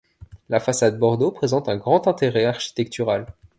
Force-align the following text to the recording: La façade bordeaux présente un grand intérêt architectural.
La 0.49 0.59
façade 0.59 0.97
bordeaux 0.97 1.29
présente 1.29 1.69
un 1.69 1.77
grand 1.77 2.07
intérêt 2.07 2.45
architectural. 2.45 3.27